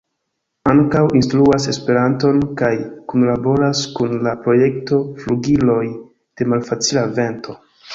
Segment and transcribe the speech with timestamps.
[0.69, 2.71] Ankaŭ instruas Esperanton kaj
[3.13, 7.63] kunlaboras kun la projekto Flugiloj de Malfacila Vento.